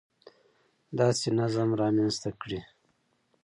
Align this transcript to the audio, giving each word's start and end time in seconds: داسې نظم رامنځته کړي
داسې 0.99 1.27
نظم 1.39 1.69
رامنځته 1.81 2.29
کړي 2.41 2.59